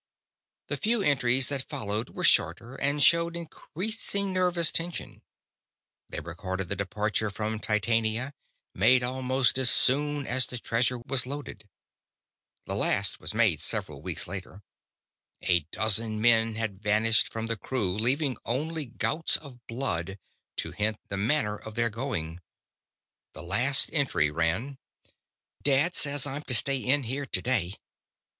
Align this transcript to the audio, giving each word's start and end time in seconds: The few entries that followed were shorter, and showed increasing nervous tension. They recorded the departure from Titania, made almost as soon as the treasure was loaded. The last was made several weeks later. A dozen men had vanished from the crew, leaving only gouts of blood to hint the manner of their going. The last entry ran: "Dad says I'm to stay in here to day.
The 0.65 0.77
few 0.77 1.03
entries 1.03 1.49
that 1.49 1.69
followed 1.69 2.09
were 2.09 2.23
shorter, 2.23 2.73
and 2.73 3.03
showed 3.03 3.35
increasing 3.35 4.33
nervous 4.33 4.71
tension. 4.71 5.21
They 6.09 6.19
recorded 6.19 6.69
the 6.69 6.75
departure 6.75 7.29
from 7.29 7.59
Titania, 7.59 8.33
made 8.73 9.03
almost 9.03 9.59
as 9.59 9.69
soon 9.69 10.25
as 10.25 10.47
the 10.47 10.57
treasure 10.57 10.97
was 10.97 11.27
loaded. 11.27 11.69
The 12.65 12.73
last 12.73 13.19
was 13.19 13.35
made 13.35 13.61
several 13.61 14.01
weeks 14.01 14.27
later. 14.27 14.63
A 15.43 15.67
dozen 15.71 16.19
men 16.19 16.55
had 16.55 16.81
vanished 16.81 17.31
from 17.31 17.45
the 17.45 17.55
crew, 17.55 17.95
leaving 17.95 18.37
only 18.43 18.87
gouts 18.87 19.37
of 19.37 19.59
blood 19.67 20.17
to 20.55 20.71
hint 20.71 20.97
the 21.09 21.17
manner 21.17 21.55
of 21.57 21.75
their 21.75 21.91
going. 21.91 22.39
The 23.33 23.43
last 23.43 23.91
entry 23.93 24.31
ran: 24.31 24.79
"Dad 25.61 25.93
says 25.93 26.25
I'm 26.25 26.41
to 26.45 26.55
stay 26.55 26.77
in 26.79 27.03
here 27.03 27.27
to 27.27 27.41
day. 27.43 27.75